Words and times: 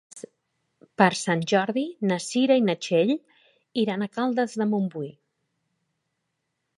Per 1.01 1.07
Sant 1.17 1.43
Jordi 1.51 1.83
na 2.11 2.17
Cira 2.29 2.57
i 2.61 2.65
na 2.69 2.75
Txell 2.85 3.13
iran 3.85 4.07
a 4.07 4.11
Caldes 4.15 4.57
de 4.63 4.67
Montbui. 4.73 5.11